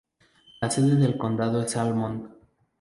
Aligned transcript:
La 0.61 0.71
sede 0.71 0.95
del 0.95 1.15
condado 1.15 1.61
es 1.61 1.73
Salmon. 1.73 2.33